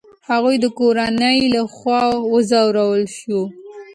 هغې 0.29 0.55
د 0.63 0.65
کورنۍ 0.79 1.37
له 1.53 1.61
خوا 1.75 2.03
وځورول 2.31 3.03
شوه. 3.17 3.43